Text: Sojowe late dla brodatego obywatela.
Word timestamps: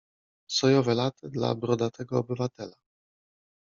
Sojowe 0.49 0.93
late 0.95 1.29
dla 1.29 1.55
brodatego 1.55 2.19
obywatela. 2.19 2.75